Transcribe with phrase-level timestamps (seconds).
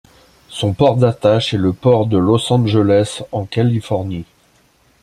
[0.49, 4.25] Son port d'attache est le port de Los Angeles, en Californie.